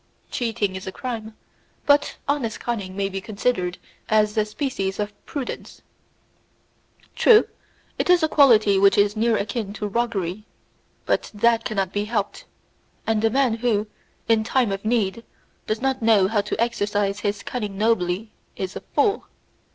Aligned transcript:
Cheating 0.31 0.75
is 0.75 0.87
a 0.87 0.91
crime, 0.91 1.35
but 1.85 2.17
honest 2.27 2.59
cunning 2.59 2.95
may 2.95 3.07
be 3.07 3.21
considered 3.21 3.77
as 4.09 4.35
a 4.35 4.45
species 4.45 4.97
of 4.99 5.13
prudence. 5.27 5.83
True, 7.15 7.47
it 7.99 8.09
is 8.09 8.23
a 8.23 8.27
quality 8.27 8.79
which 8.79 8.97
is 8.97 9.15
near 9.15 9.37
akin 9.37 9.73
to 9.73 9.87
roguery; 9.87 10.47
but 11.05 11.29
that 11.35 11.65
cannot 11.65 11.93
be 11.93 12.05
helped, 12.05 12.45
and 13.05 13.21
the 13.21 13.29
man 13.29 13.57
who, 13.57 13.85
in 14.27 14.43
time 14.43 14.71
of 14.71 14.83
need, 14.83 15.23
does 15.67 15.81
not 15.83 16.01
know 16.01 16.27
how 16.27 16.41
to 16.41 16.59
exercise 16.59 17.19
his 17.19 17.43
cunning 17.43 17.77
nobly 17.77 18.31
is 18.55 18.75
a 18.75 18.81
fool. 18.95 19.27